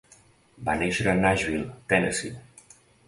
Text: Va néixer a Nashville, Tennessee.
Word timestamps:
Va 0.69 0.75
néixer 0.79 1.05
a 1.11 1.13
Nashville, 1.19 1.67
Tennessee. 1.93 2.81